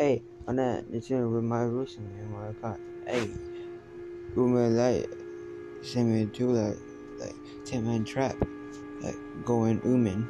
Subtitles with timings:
[0.00, 2.80] Hey, on that, the channel with my recently in my car.
[3.06, 3.28] Hey,
[4.34, 5.06] woman like
[5.82, 6.78] send me to like
[7.18, 7.34] like
[7.66, 8.34] ten man trap,
[9.02, 10.26] like going Uman.